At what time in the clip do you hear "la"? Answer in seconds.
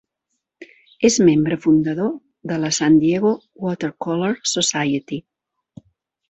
2.63-2.71